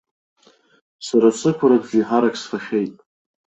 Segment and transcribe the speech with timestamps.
[1.05, 2.95] Сара сықәра абжеиҳарак сфахьеит.